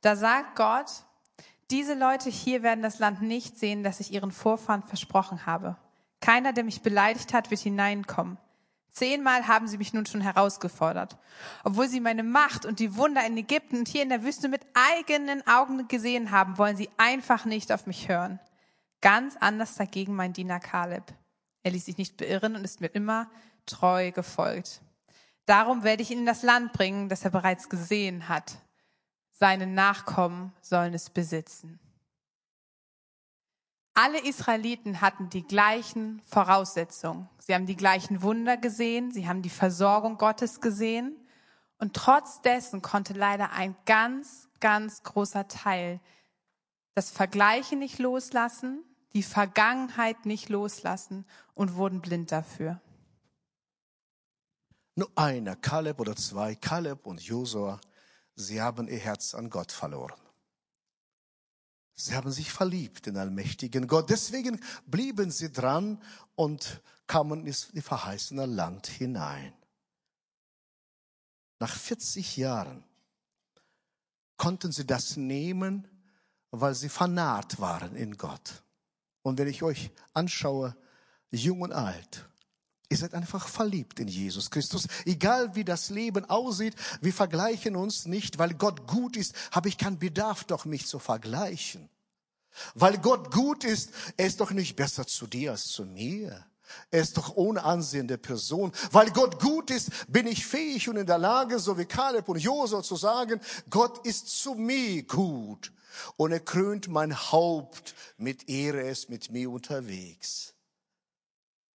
[0.00, 1.04] Da sagt Gott,
[1.70, 5.76] diese Leute hier werden das Land nicht sehen, das ich ihren Vorfahren versprochen habe.
[6.20, 8.38] Keiner, der mich beleidigt hat, wird hineinkommen.
[8.92, 11.16] Zehnmal haben sie mich nun schon herausgefordert.
[11.64, 14.66] Obwohl sie meine Macht und die Wunder in Ägypten und hier in der Wüste mit
[14.74, 18.38] eigenen Augen gesehen haben, wollen sie einfach nicht auf mich hören.
[19.00, 21.04] Ganz anders dagegen mein Diener Kaleb.
[21.62, 23.30] Er ließ sich nicht beirren und ist mir immer
[23.64, 24.82] treu gefolgt.
[25.46, 28.58] Darum werde ich ihn in das Land bringen, das er bereits gesehen hat.
[29.32, 31.80] Seine Nachkommen sollen es besitzen.
[33.94, 37.28] Alle Israeliten hatten die gleichen Voraussetzungen.
[37.38, 41.16] Sie haben die gleichen Wunder gesehen, sie haben die Versorgung Gottes gesehen.
[41.78, 46.00] Und trotz dessen konnte leider ein ganz, ganz großer Teil
[46.94, 52.80] das Vergleichen nicht loslassen, die Vergangenheit nicht loslassen und wurden blind dafür.
[54.94, 57.80] Nur einer, Kaleb oder zwei, Kaleb und Josua,
[58.34, 60.21] sie haben ihr Herz an Gott verloren.
[61.94, 64.10] Sie haben sich verliebt in allmächtigen Gott.
[64.10, 66.02] Deswegen blieben sie dran
[66.34, 69.52] und kamen ins verheißene Land hinein.
[71.58, 72.82] Nach 40 Jahren
[74.36, 75.86] konnten sie das nehmen,
[76.50, 78.64] weil sie vernarrt waren in Gott.
[79.22, 80.76] Und wenn ich euch anschaue,
[81.30, 82.28] jung und alt,
[82.92, 84.86] Ihr seid einfach verliebt in Jesus Christus.
[85.06, 89.78] Egal wie das Leben aussieht, wir vergleichen uns nicht, weil Gott gut ist, habe ich
[89.78, 91.88] keinen Bedarf, doch mich zu vergleichen.
[92.74, 96.44] Weil Gott gut ist, er ist doch nicht besser zu dir als zu mir.
[96.90, 98.72] Er ist doch ohne Ansehen der Person.
[98.90, 102.40] Weil Gott gut ist, bin ich fähig und in der Lage, so wie Kaleb und
[102.40, 105.72] Josua zu sagen, Gott ist zu mir gut.
[106.18, 110.51] Und er krönt mein Haupt mit Ehre, er ist mit mir unterwegs.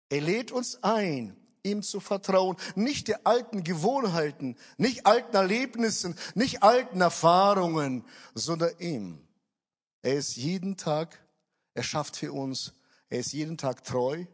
[0.08, 6.62] Er lädt uns ein, ihm zu vertrauen, nicht der alten Gewohnheiten, nicht alten Erlebnissen, nicht
[6.62, 9.26] alten Erfahrungen, sondern ihm.
[10.02, 11.20] Er ist jeden Tag,
[11.74, 12.72] er schafft für uns,
[13.08, 14.24] er ist jeden Tag treu.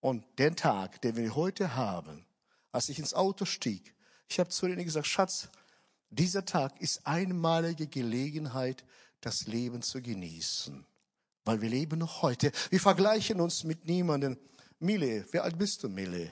[0.00, 2.26] Und den Tag, den wir heute haben,
[2.72, 3.94] als ich ins Auto stieg,
[4.28, 5.48] ich habe zu ihnen gesagt, Schatz,
[6.10, 8.84] dieser Tag ist einmalige Gelegenheit,
[9.20, 10.84] das Leben zu genießen.
[11.44, 12.52] Weil wir leben noch heute.
[12.70, 14.38] Wir vergleichen uns mit niemandem.
[14.84, 16.30] Mille, wie alt bist du, Mille?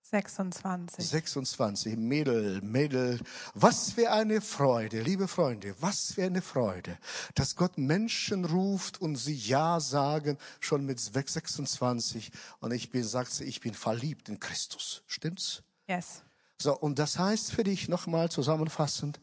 [0.00, 1.08] 26.
[1.08, 3.20] 26, Mädel, Mädel.
[3.54, 6.98] Was für eine Freude, liebe Freunde, was für eine Freude,
[7.34, 12.30] dass Gott Menschen ruft und sie Ja sagen, schon mit 26.
[12.60, 15.02] Und ich bin, sagt sie, ich bin verliebt in Christus.
[15.06, 15.62] Stimmt's?
[15.86, 16.22] Yes.
[16.60, 19.20] So, und das heißt für dich nochmal zusammenfassend,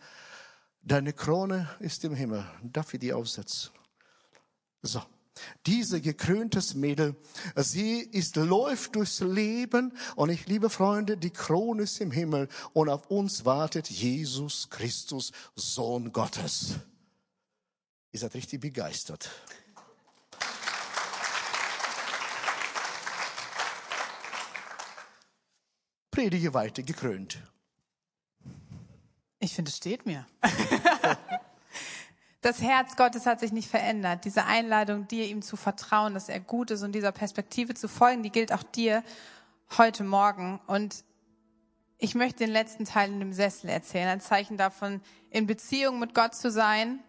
[0.81, 2.45] deine Krone ist im Himmel.
[2.63, 3.71] Darf ich die aufsetzen?
[4.81, 5.01] So.
[5.65, 7.15] Diese gekröntes Mädel,
[7.55, 12.89] sie ist, läuft durchs Leben und ich liebe Freunde, die Krone ist im Himmel und
[12.89, 16.75] auf uns wartet Jesus Christus, Sohn Gottes.
[18.11, 19.29] Ihr seid richtig begeistert.
[26.11, 27.37] Predige weiter, gekrönt.
[29.39, 30.27] Ich finde, es steht mir.
[32.41, 34.23] Das Herz Gottes hat sich nicht verändert.
[34.23, 38.23] Diese Einladung, dir ihm zu vertrauen, dass er gut ist und dieser Perspektive zu folgen,
[38.23, 39.03] die gilt auch dir
[39.77, 40.61] heute Morgen.
[40.65, 41.03] Und
[41.97, 44.07] ich möchte den letzten Teil in dem Sessel erzählen.
[44.07, 46.99] Ein Zeichen davon, in Beziehung mit Gott zu sein.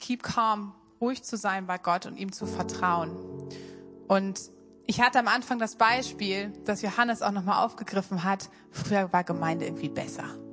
[0.00, 3.14] Keep calm, ruhig zu sein bei Gott und ihm zu vertrauen.
[4.08, 4.50] Und
[4.86, 8.48] ich hatte am Anfang das Beispiel, das Johannes auch nochmal aufgegriffen hat.
[8.70, 10.43] Früher war Gemeinde irgendwie besser.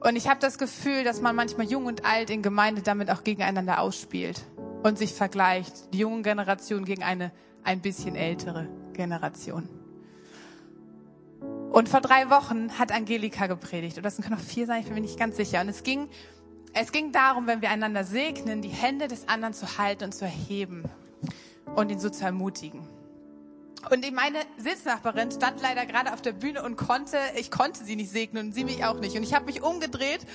[0.00, 3.24] Und ich habe das Gefühl, dass man manchmal jung und alt in Gemeinde damit auch
[3.24, 4.42] gegeneinander ausspielt
[4.82, 5.92] und sich vergleicht.
[5.92, 7.32] Die junge Generation gegen eine
[7.64, 9.68] ein bisschen ältere Generation.
[11.72, 13.94] Und vor drei Wochen hat Angelika gepredigt.
[13.94, 15.60] Oder das können auch vier sein, ich bin mir nicht ganz sicher.
[15.60, 16.08] Und es ging,
[16.72, 20.24] es ging darum, wenn wir einander segnen, die Hände des anderen zu halten und zu
[20.24, 20.84] erheben
[21.74, 22.86] und ihn so zu ermutigen.
[23.90, 28.10] Und meine Sitznachbarin stand leider gerade auf der Bühne und konnte, ich konnte sie nicht
[28.10, 29.16] segnen und sie mich auch nicht.
[29.16, 30.26] Und ich habe mich umgedreht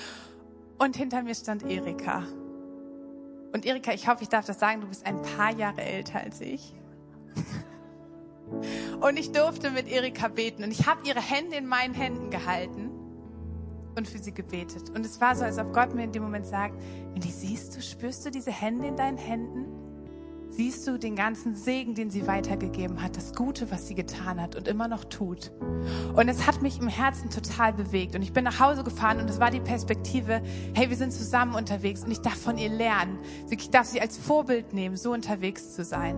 [0.77, 2.23] und hinter mir stand Erika.
[3.51, 6.41] Und Erika, ich hoffe, ich darf das sagen, du bist ein paar Jahre älter als
[6.41, 6.73] ich.
[8.99, 12.89] Und ich durfte mit Erika beten und ich habe ihre Hände in meinen Händen gehalten
[13.95, 14.89] und für sie gebetet.
[14.89, 16.75] Und es war so, als ob Gott mir in dem Moment sagt,
[17.13, 19.78] wenn die siehst du, spürst du diese Hände in deinen Händen?
[20.59, 24.57] Siehst du den ganzen Segen, den sie weitergegeben hat, das Gute, was sie getan hat
[24.57, 25.53] und immer noch tut.
[26.13, 28.13] Und es hat mich im Herzen total bewegt.
[28.13, 30.41] Und ich bin nach Hause gefahren und es war die Perspektive,
[30.73, 33.19] hey, wir sind zusammen unterwegs und ich darf von ihr lernen.
[33.49, 36.17] Ich darf sie als Vorbild nehmen, so unterwegs zu sein.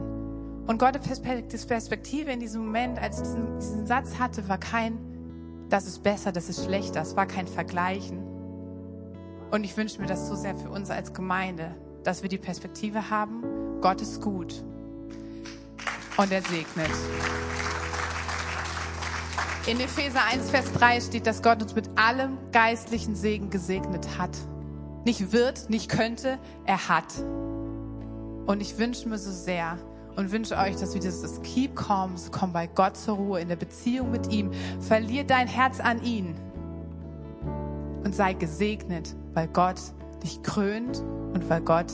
[0.66, 4.98] Und Gottes Perspektive in diesem Moment, als ich diesen, diesen Satz hatte, war kein,
[5.70, 7.02] das ist besser, das ist schlechter.
[7.02, 8.24] Es war kein Vergleichen.
[9.52, 13.12] Und ich wünsche mir das so sehr für uns als Gemeinde, dass wir die Perspektive
[13.12, 14.64] haben, Gott ist gut
[16.18, 16.92] und er segnet.
[19.68, 24.38] In Epheser 1, Vers 3 steht, dass Gott uns mit allem geistlichen Segen gesegnet hat.
[25.04, 27.12] Nicht wird, nicht könnte, er hat.
[28.46, 29.78] Und ich wünsche mir so sehr
[30.16, 33.56] und wünsche euch, dass wir dieses Keep Calm, komm bei Gott zur Ruhe in der
[33.56, 36.36] Beziehung mit ihm, verlier dein Herz an ihn
[38.04, 39.80] und sei gesegnet, weil Gott
[40.24, 41.00] dich krönt
[41.34, 41.92] und weil Gott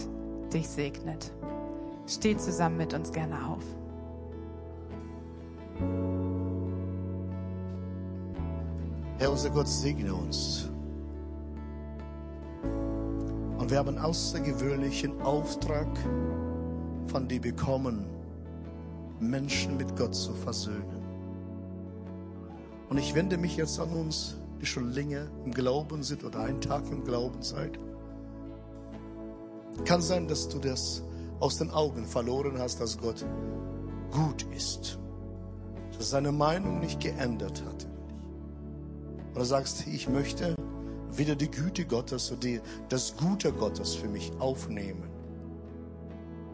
[0.52, 1.32] dich segnet.
[2.08, 3.64] Steht zusammen mit uns gerne auf.
[9.20, 10.70] Herr, unser Gott, segne uns.
[13.58, 15.88] Und wir haben einen außergewöhnlichen Auftrag
[17.08, 18.06] von dir bekommen,
[19.20, 21.04] Menschen mit Gott zu versöhnen.
[22.90, 26.62] Und ich wende mich jetzt an uns, die schon länger im Glauben sind oder einen
[26.62, 27.78] Tag im Glauben seid.
[29.84, 31.04] Kann sein, dass du das
[31.40, 33.26] aus den Augen verloren hast, dass Gott
[34.12, 34.98] gut ist,
[35.98, 37.88] dass seine Meinung nicht geändert hat.
[39.36, 40.56] Oder sagst, ich möchte
[41.12, 45.10] wieder die Güte Gottes und die, das Gute Gottes für mich aufnehmen.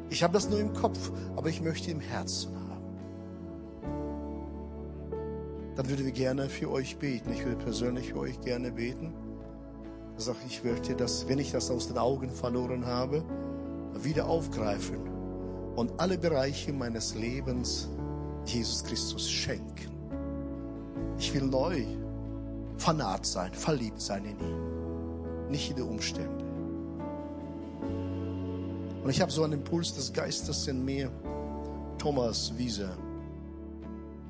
[0.09, 2.63] Ich habe das nur im Kopf, aber ich möchte im Herzen haben.
[5.75, 7.31] Dann würden wir gerne für euch beten.
[7.33, 9.13] Ich würde persönlich für euch gerne beten.
[10.17, 13.23] Sag ich möchte das, wenn ich das aus den Augen verloren habe,
[14.01, 14.97] wieder aufgreifen
[15.75, 17.89] und alle Bereiche meines Lebens
[18.45, 19.91] Jesus Christus schenken.
[21.17, 21.85] Ich will neu
[22.77, 26.43] Fanat sein, verliebt sein in ihn, nicht in die Umstände.
[29.03, 31.11] Und ich habe so einen Impuls des Geistes in mir,
[31.97, 32.89] Thomas Wiese.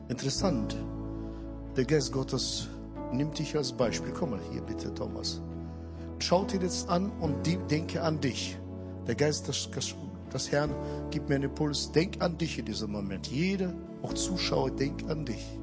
[0.10, 0.76] Interessant,
[1.76, 2.68] der Geist Gottes
[3.12, 4.12] nimmt dich als Beispiel.
[4.14, 5.42] Komm mal hier bitte, Thomas.
[6.20, 7.36] Schau dir jetzt an und
[7.70, 8.58] denke an dich.
[9.08, 9.70] Der Geist des,
[10.34, 10.72] des Herrn
[11.12, 11.92] gibt mir einen Impuls.
[11.92, 13.28] Denk an dich in diesem Moment.
[13.28, 15.60] Jeder, auch Zuschauer, denk an dich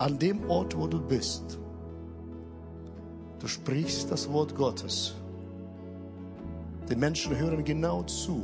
[0.00, 1.58] an dem Ort, wo du bist.
[3.38, 5.14] Du sprichst das Wort Gottes.
[6.88, 8.42] Die Menschen hören genau zu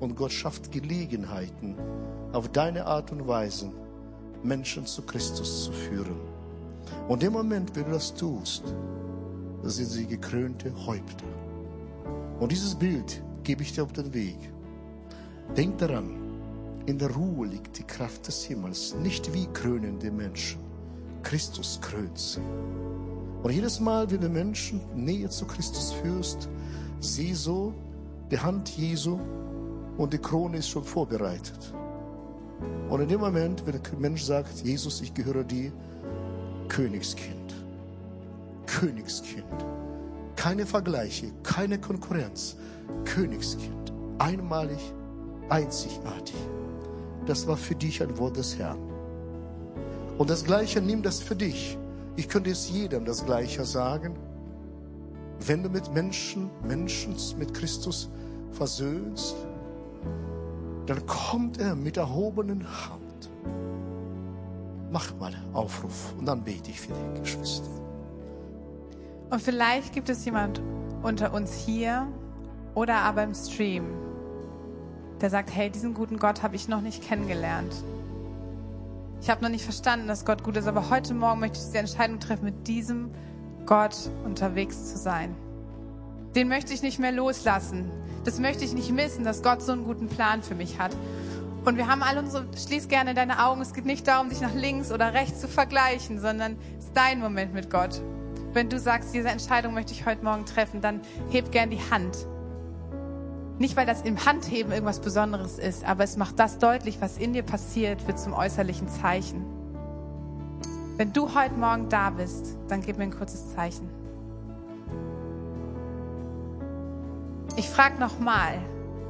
[0.00, 1.76] und Gott schafft Gelegenheiten,
[2.32, 3.70] auf deine Art und Weise
[4.42, 6.20] Menschen zu Christus zu führen.
[7.08, 8.64] Und im Moment, wenn du das tust,
[9.62, 11.24] sind sie gekrönte Häupter.
[12.40, 14.38] Und dieses Bild gebe ich dir auf den Weg.
[15.56, 16.28] Denk daran,
[16.86, 20.60] in der Ruhe liegt die Kraft des Himmels, nicht wie krönende Menschen.
[21.22, 22.40] Christus krönst.
[23.42, 26.48] Und jedes Mal, wenn du Menschen näher zu Christus führst,
[27.00, 27.74] sieh so
[28.30, 29.18] die Hand Jesu
[29.96, 31.74] und die Krone ist schon vorbereitet.
[32.88, 35.72] Und in dem Moment, wenn der Mensch sagt, Jesus, ich gehöre dir,
[36.68, 37.54] Königskind,
[38.66, 39.44] Königskind,
[40.38, 42.56] keine Vergleiche, keine Konkurrenz,
[43.04, 44.78] Königskind, einmalig,
[45.48, 46.36] einzigartig.
[47.26, 48.78] Das war für dich ein Wort des Herrn.
[50.16, 51.76] Und das Gleiche, nimm das für dich.
[52.14, 54.16] Ich könnte es jedem das Gleiche sagen.
[55.44, 58.08] Wenn du mit Menschen, Menschen mit Christus
[58.52, 59.34] versöhnst,
[60.86, 63.28] dann kommt er mit erhobenen Hand.
[64.92, 67.87] Mach mal Aufruf und dann bete ich für die Geschwister.
[69.30, 70.62] Und vielleicht gibt es jemand
[71.02, 72.06] unter uns hier
[72.74, 73.84] oder aber im Stream,
[75.20, 77.74] der sagt, hey, diesen guten Gott habe ich noch nicht kennengelernt.
[79.20, 81.78] Ich habe noch nicht verstanden, dass Gott gut ist, aber heute Morgen möchte ich diese
[81.78, 83.10] Entscheidung treffen, mit diesem
[83.66, 85.34] Gott unterwegs zu sein.
[86.34, 87.90] Den möchte ich nicht mehr loslassen.
[88.24, 90.96] Das möchte ich nicht missen, dass Gott so einen guten Plan für mich hat.
[91.64, 93.60] Und wir haben alle unsere, schließ gerne deine Augen.
[93.60, 97.20] Es geht nicht darum, sich nach links oder rechts zu vergleichen, sondern es ist dein
[97.20, 98.00] Moment mit Gott.
[98.52, 102.16] Wenn du sagst, diese Entscheidung möchte ich heute Morgen treffen, dann heb gern die Hand.
[103.58, 107.32] Nicht, weil das im Handheben irgendwas Besonderes ist, aber es macht das deutlich, was in
[107.32, 109.44] dir passiert, wird zum äußerlichen Zeichen.
[110.96, 113.88] Wenn du heute Morgen da bist, dann gib mir ein kurzes Zeichen.
[117.56, 118.60] Ich frage nochmal,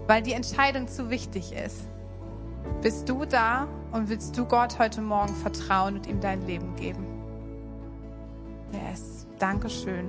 [0.07, 1.83] weil die Entscheidung zu wichtig ist.
[2.83, 7.07] Bist du da und willst du Gott heute Morgen vertrauen und ihm dein Leben geben?
[8.73, 10.07] Yes, Dankeschön.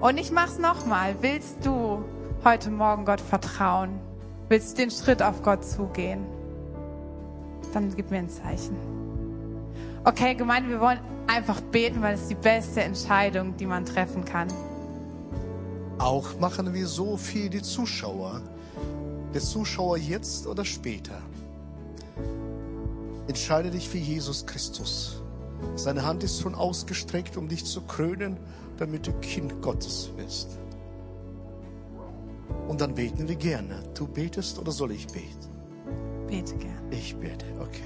[0.00, 1.16] Und ich mach's nochmal.
[1.20, 2.04] Willst du
[2.44, 3.98] heute Morgen Gott vertrauen?
[4.48, 6.24] Willst du den Schritt auf Gott zugehen?
[7.72, 8.76] Dann gib mir ein Zeichen.
[10.04, 14.48] Okay, Gemeinde, wir wollen einfach beten, weil es die beste Entscheidung, die man treffen kann.
[15.98, 18.42] Auch machen wir so für die Zuschauer.
[19.34, 21.20] Der Zuschauer jetzt oder später.
[23.26, 25.22] Entscheide dich für Jesus Christus.
[25.74, 28.36] Seine Hand ist schon ausgestreckt, um dich zu krönen,
[28.78, 30.58] damit du Kind Gottes wirst.
[32.68, 33.82] Und dann beten wir gerne.
[33.94, 35.48] Du betest oder soll ich beten?
[36.26, 36.90] Bete gern.
[36.90, 37.82] Ich bete, okay.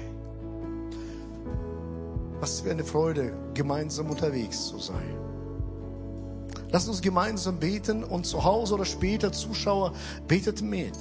[2.39, 5.15] Was für eine Freude, gemeinsam unterwegs zu sein.
[6.71, 9.93] Lasst uns gemeinsam beten und zu Hause oder später Zuschauer
[10.27, 10.97] betet mit.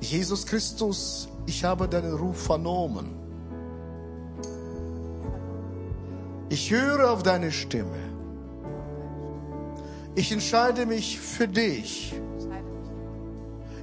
[0.00, 3.21] Jesus Christus, ich habe deinen Ruf vernommen.
[6.52, 7.96] Ich höre auf deine Stimme.
[10.14, 12.14] Ich entscheide mich für dich.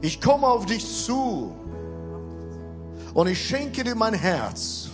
[0.02, 1.52] Ich komme auf dich zu
[3.16, 4.92] und ich schenke dir mein Herz.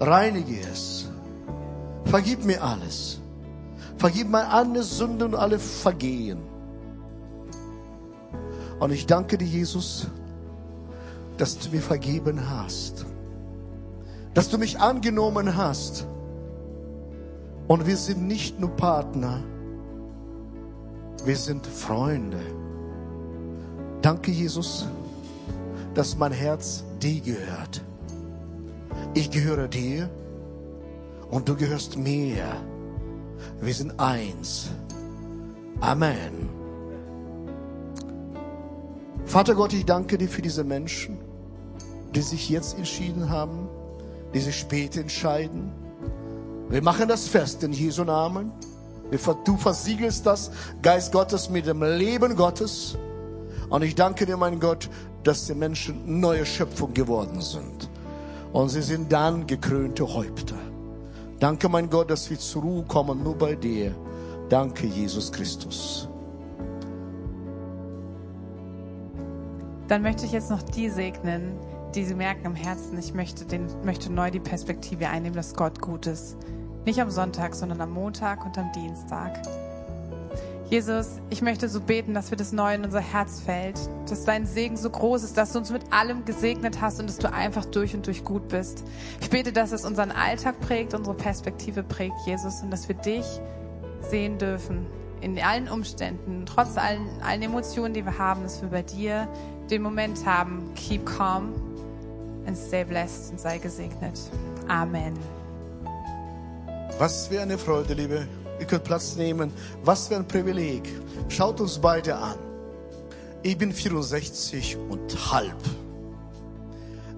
[0.00, 1.08] Reinige es.
[2.06, 3.20] Vergib mir alles.
[3.98, 6.40] Vergib mir alle Sünden und alle Vergehen.
[8.80, 10.08] Und ich danke dir, Jesus,
[11.36, 13.06] dass du mir vergeben hast.
[14.34, 16.06] Dass du mich angenommen hast.
[17.68, 19.42] Und wir sind nicht nur Partner,
[21.24, 22.40] wir sind Freunde.
[24.02, 24.86] Danke, Jesus,
[25.94, 27.82] dass mein Herz dir gehört.
[29.14, 30.10] Ich gehöre dir
[31.30, 32.44] und du gehörst mir.
[33.60, 34.70] Wir sind eins.
[35.80, 36.48] Amen.
[39.24, 41.18] Vater Gott, ich danke dir für diese Menschen,
[42.14, 43.68] die sich jetzt entschieden haben,
[44.34, 45.72] die sich später entscheiden.
[46.68, 48.52] Wir machen das fest in Jesu Namen.
[49.44, 52.96] Du versiegelst das, Geist Gottes, mit dem Leben Gottes.
[53.68, 54.88] Und ich danke dir, mein Gott,
[55.22, 57.90] dass die Menschen neue Schöpfung geworden sind.
[58.52, 60.56] Und sie sind dann gekrönte Häupter.
[61.38, 63.94] Danke, mein Gott, dass wir zur Ruhe kommen, nur bei dir.
[64.48, 66.08] Danke, Jesus Christus.
[69.88, 71.54] Dann möchte ich jetzt noch die segnen,
[71.94, 75.80] die sie merken im Herzen, ich möchte, den, möchte neu die Perspektive einnehmen, dass Gott
[75.80, 76.36] gut ist.
[76.84, 79.40] Nicht am Sonntag, sondern am Montag und am Dienstag.
[80.68, 83.78] Jesus, ich möchte so beten, dass wir das neu in unser Herz fällt,
[84.08, 87.18] dass dein Segen so groß ist, dass du uns mit allem gesegnet hast und dass
[87.18, 88.82] du einfach durch und durch gut bist.
[89.20, 93.26] Ich bete, dass es unseren Alltag prägt, unsere Perspektive prägt, Jesus, und dass wir dich
[94.00, 94.86] sehen dürfen
[95.20, 99.28] in allen Umständen, trotz allen, allen Emotionen, die wir haben, dass wir bei dir
[99.70, 101.52] den Moment haben, keep calm
[102.46, 104.18] and stay blessed und sei gesegnet.
[104.68, 105.18] Amen.
[106.98, 108.28] Was für eine Freude, liebe
[108.62, 109.52] Ihr könnt Platz nehmen.
[109.82, 110.88] Was für ein Privileg.
[111.28, 112.38] Schaut uns beide an.
[113.42, 115.58] Ich bin 64 und halb.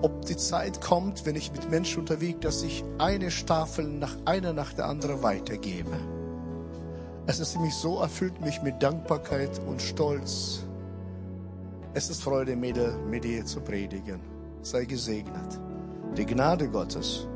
[0.00, 4.54] ob die Zeit kommt, wenn ich mit Menschen unterwegs, dass ich eine Staffel nach einer
[4.54, 5.92] nach der anderen weitergebe.
[7.26, 10.64] Es ist mich so, erfüllt mich mit Dankbarkeit und Stolz
[11.94, 14.20] es ist Freude, mit dir zu predigen.
[14.62, 15.60] Sei gesegnet.
[16.16, 17.26] Die Gnade Gottes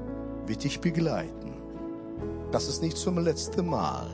[0.47, 1.53] wird dich begleiten.
[2.53, 4.07] Das ist nicht zum letzten Mal.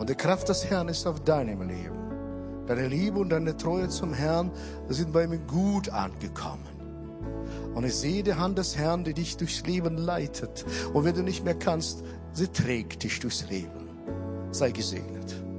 [0.00, 2.66] Und die Kraft des Herrn ist auf deinem Leben.
[2.66, 4.50] Deine Liebe und deine Treue zum Herrn
[4.88, 6.66] sind bei mir gut angekommen.
[7.74, 10.64] Und ich sehe die Hand des Herrn, die dich durchs Leben leitet.
[10.92, 12.02] Und wenn du nicht mehr kannst,
[12.32, 13.79] sie trägt dich durchs Leben.
[14.52, 15.49] Sei gesegnet.